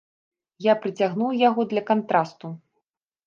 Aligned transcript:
Я 0.65 0.73
прыцягнуў 0.85 1.35
яго 1.49 1.61
для 1.73 1.83
кантрасту. 1.91 2.47